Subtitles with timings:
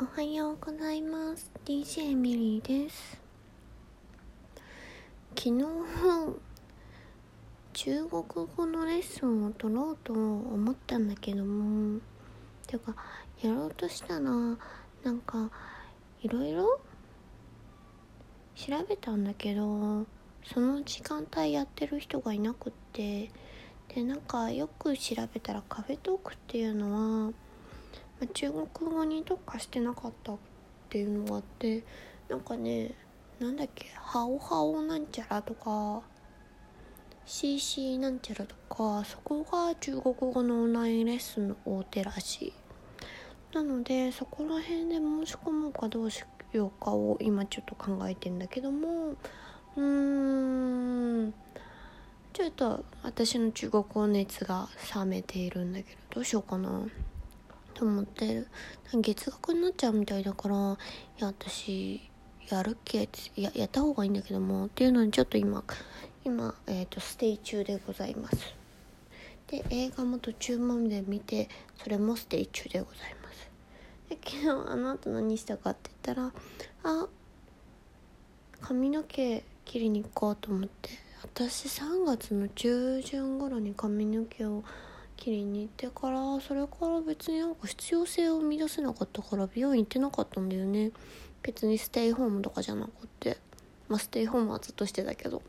[0.00, 1.50] おはようございます。
[1.64, 3.20] DJ ミリーです。
[5.36, 5.64] 昨日
[7.72, 8.22] 中国
[8.56, 11.98] 語のレッスンを取ろうと思ったんだけども
[12.68, 12.94] てか
[13.42, 14.56] やろうとしたらなん
[15.26, 15.50] か
[16.22, 16.80] いろいろ？
[18.54, 20.06] 調べたんだけど
[20.44, 23.32] その時間帯やってる人がいなくって。
[23.92, 27.32] でなんかよく調べたらカフェトークっていうのは
[28.20, 30.38] ま中国語に特化してなかったっ
[30.88, 31.84] ていうのがあって
[32.28, 32.94] なんかね
[33.38, 36.02] なんだっけハオハオなんちゃらとか
[37.24, 42.52] CC なんちゃらとかそこが中国語のオンラインレッスンの大手らしい。
[43.52, 46.22] なのでそこら辺で申し込もうかどうし
[46.52, 49.14] ようかを今ちょっと考えてんだけども
[49.76, 51.34] うーん
[52.32, 56.86] ちょっと私の中国語熱が冷めているんだけどどうしようかな。
[57.78, 58.48] と思ってる。
[58.92, 62.00] 月額になっちゃうみたいだからいや私
[62.48, 65.62] やるっけってややった方がいいんだけどもっていうのにちょっと今
[66.24, 68.36] 今、えーと、ステイ中でございます。
[69.46, 73.48] で映画も途中まで見てそれもステイ中でございます。
[74.08, 76.32] で昨日あの後何したかって言ったら
[76.82, 77.06] あ
[78.60, 80.90] 髪の毛切りに行こうと思って。
[81.22, 84.64] 私3月の中旬頃に髪の毛を
[85.18, 90.92] 切りに行ってからそれから別になんか必要性を生み出せなかったから美容院行ってなかったんだよね。
[91.42, 93.36] 別にステイホームとかじゃなくて。
[93.88, 95.42] まあステイホームはずっとしてたけど。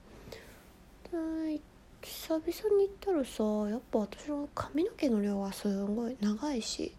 [2.02, 2.46] 久々
[2.78, 6.94] に行ったらさやっぱ私の髪の毛の量はすごい長いし。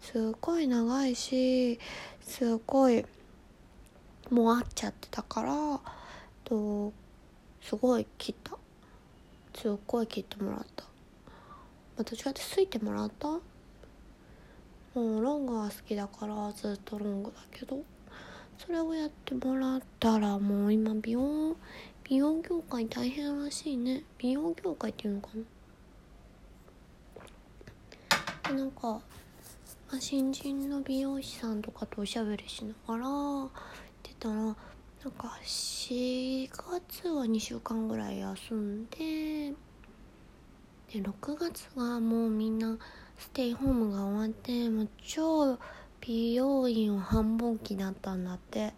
[0.00, 1.80] すっごい長いし
[2.20, 3.04] すっごい
[4.30, 5.80] もう合っちゃってたから
[6.44, 6.92] と
[7.60, 8.56] すごい切った。
[9.58, 10.84] すっごい切ってもらった。
[11.98, 13.28] まあ、どっちかってすいてもらった？
[13.28, 13.40] も
[14.94, 17.82] うロングは好きだからずっとロングだけど。
[18.56, 21.56] それをやってもらったらもう今美容
[22.02, 24.02] 美容業界大変らしいね。
[24.18, 25.28] 美容業界っていうのか
[28.50, 28.56] な？
[28.56, 29.00] なんか、ま
[29.92, 33.50] あ、新人の美容師さんとかとおしゃべりしながらっ
[34.02, 39.52] てたらなんか4月は2週間ぐらい休んで
[40.92, 42.76] で6月はもうみんな
[43.18, 45.58] ステイホームが終わってもう超
[46.00, 48.72] 美容院を繁忙期だったんだって。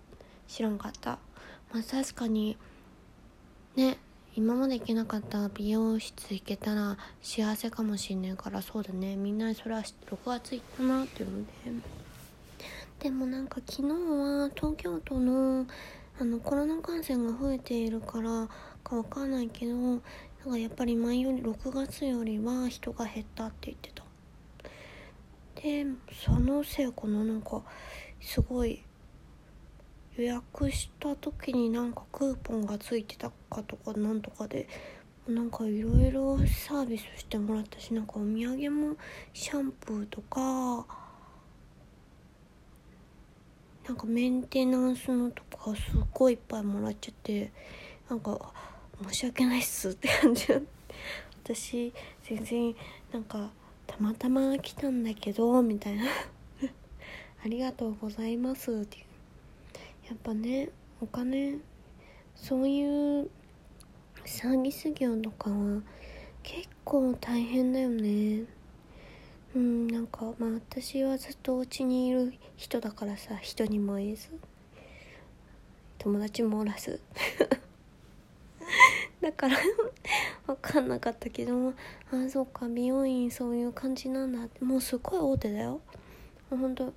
[0.51, 1.19] 知らんかった。
[1.73, 2.57] まあ確かに
[3.77, 3.99] ね
[4.35, 9.15] 今まで行けなかった美容室行けたら幸せかもしんないからそうだね。
[9.15, 11.51] みんなそれは6月行ったなっていうので
[12.99, 15.67] でもなんか昨日は東京都の
[16.21, 18.49] あのコロナ感染が増えているから
[18.83, 20.01] かわかんないけど
[20.45, 24.05] なんかやっぱり前より6月よりは人が減ったって言ってた。
[25.63, 25.85] で
[26.25, 27.63] そのせいかななんか
[28.21, 28.83] すごい
[30.17, 34.67] 予約した時になんかクーポンがついてたかとかなんとかで
[35.29, 38.97] なんかいろいろサービスしてもらったしなんかお土産も
[39.35, 40.87] シャンプーとか
[43.87, 47.53] なんかメンテナンスのとかすっごいいっぱいもらっちゃって
[48.09, 48.53] なんか
[49.09, 50.47] 申し訳ないっすって感じ
[51.45, 52.75] 私全然
[53.13, 53.51] なんか
[53.87, 56.05] たまたま来たんだけどみたいな。
[57.45, 59.05] ありがとうございますっていう。
[60.09, 60.69] やっぱね
[61.01, 61.59] お金
[62.37, 63.31] そういう
[64.25, 65.83] サービス業とかは
[66.43, 68.45] 結構大変だよね。
[69.55, 74.29] うんなんかまあ私はずっとお家にいる人だからさ人にも言えず。
[75.99, 77.01] 友達もおらず。
[79.21, 79.57] だから
[80.47, 81.75] 分かんなかったけどあ
[82.13, 84.65] あそっか美容院そういう感じなんだって。
[84.65, 85.81] もうすごい大手だよ。
[86.49, 86.93] ほんと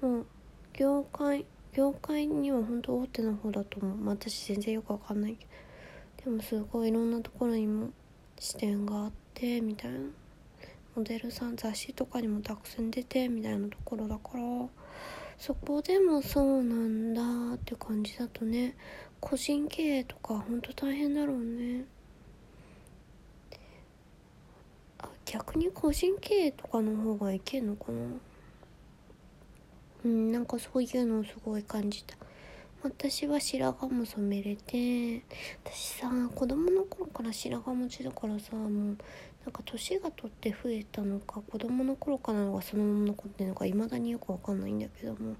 [0.00, 0.26] もう
[0.72, 5.46] 業界業界には本当大手の方だと思う、私全然よく分かんないけ
[6.24, 6.30] ど。
[6.30, 7.90] でもすごいいろんなところにも
[8.38, 9.98] 視点があってみたいな。
[10.94, 14.68] モデルさん雑誌とかにもたくさん出てみたいなところだから。
[15.36, 18.76] そこでもそうなんだって感じだとね。
[19.24, 21.86] 個人経営とかほんと大変だろうね。
[24.98, 27.98] あ逆に個人経営とかの方がいけんのかな？
[30.04, 32.16] うんなんかそういうのをすごい感じた。
[32.82, 35.24] 私は白髪も染めれて
[35.64, 38.96] 私さ子供の頃から白髪持ちだからさもうなん
[39.50, 45.36] か年が取って増えたのか子供の頃からのがそのまま残ってるのか未だによくわかんないんだけども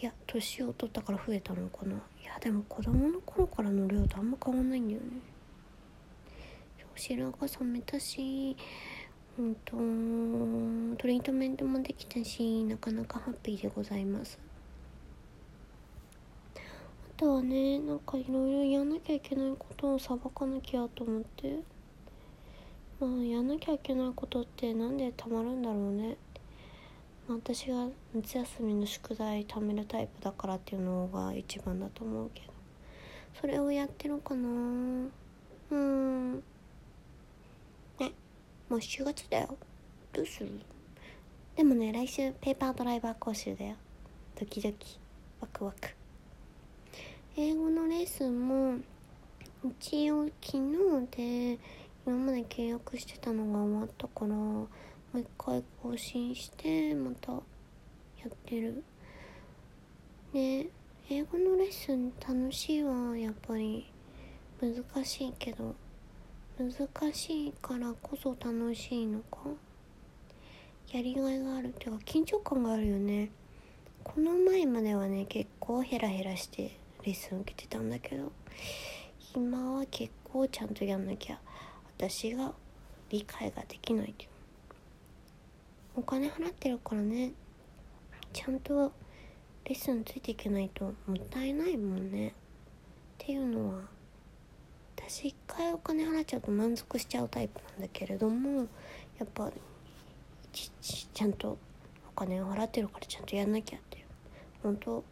[0.00, 1.92] いや年を取ったから増えたのかな。
[1.92, 5.06] いやでも子供の頃からの量とあんま変わんないんだよね。
[6.96, 8.56] 白髪染めたし
[9.38, 9.72] うんと
[11.00, 14.38] トリートメントもできたしなかなかハッピーでございます。
[16.56, 16.58] あ
[17.16, 21.58] とはねなんかいろいろやんなきゃいけないことをさばかなきゃと思って。
[22.98, 26.16] まあやんなきゃいけないことってなんでたまるんだろうね。
[27.32, 32.52] 私が夏休みの宿題貯めるタイプだからっていうのが一番だと思うけど。
[33.40, 34.48] それをやってるかな？
[35.70, 36.34] うん。
[36.36, 36.40] ね。
[38.68, 39.56] もう7月だよ。
[40.12, 40.50] どうする？
[41.56, 43.76] でもね来週ペーパードライバー講習だよ。
[44.38, 44.98] ドキドキ。
[45.40, 45.88] ワクワク。
[47.36, 48.78] 英語のレッスンも
[49.80, 51.58] 一応昨日で
[52.04, 54.34] 今まで契約してたのが終わったから
[55.12, 57.38] もう一回更新してまたや
[58.28, 58.84] ってる。
[60.32, 60.68] で
[61.08, 63.90] 英語のレッスン楽しいはやっぱり
[64.60, 65.74] 難しいけど
[66.56, 66.72] 難
[67.12, 69.38] しいからこそ楽しいのか？
[70.92, 73.30] やりがいがあるっていうか緊張感があるよね。
[74.04, 78.30] この前まではね結構ヘラヘラしてレッスン受けてたんだけど
[79.34, 81.40] 今は結構ちゃんとやんなきゃ
[81.98, 82.52] 私が
[83.08, 84.29] 理解ができないっていう
[85.96, 87.32] お金払ってるからね。
[88.32, 88.92] ちゃんと
[89.64, 92.28] レッスンついていけないともったいないもんね。
[92.28, 92.32] っ
[93.18, 93.80] ていうのは
[94.96, 98.68] 私一回お金払っちゃうと満足しちゃうタイプなんだけれども
[99.18, 99.50] やっぱ
[100.52, 101.58] ちちゃんと
[102.08, 104.04] お金を払ってるからちゃんとやんなきゃっていう。
[104.62, 105.04] 本当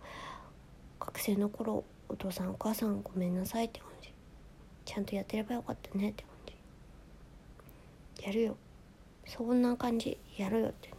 [1.01, 4.13] 学生の頃お父さんお母さんごめんなさいって感じ。
[4.85, 6.33] ちゃんとやってればよかったねって感
[8.19, 8.25] じ。
[8.27, 8.57] やるよ。
[9.29, 10.91] そんな感じやるよって。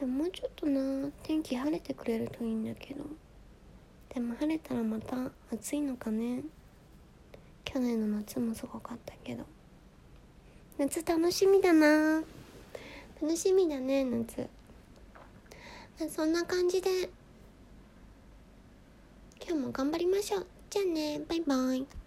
[0.00, 3.04] でももうちょっとな天気晴れてくれるといいんだけど。
[4.14, 6.42] でも晴れたらまた暑いのかね。
[7.64, 9.44] 去年の夏もすごかったけど。
[10.78, 12.22] 夏楽しみだな。
[13.20, 14.48] 楽しみだね夏。
[16.08, 17.10] そんな感じで。
[19.46, 20.46] 今日も頑張りましょう。
[20.70, 21.20] じゃあね。
[21.28, 21.99] バイバイ。